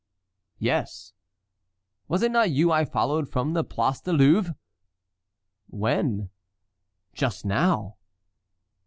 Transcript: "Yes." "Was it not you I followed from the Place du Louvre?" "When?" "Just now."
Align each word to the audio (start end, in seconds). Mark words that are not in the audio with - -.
"Yes." 0.57 1.13
"Was 2.07 2.23
it 2.23 2.31
not 2.31 2.49
you 2.49 2.71
I 2.71 2.85
followed 2.85 3.29
from 3.29 3.53
the 3.53 3.63
Place 3.63 4.01
du 4.01 4.11
Louvre?" 4.11 4.55
"When?" 5.67 6.31
"Just 7.13 7.45
now." 7.45 7.97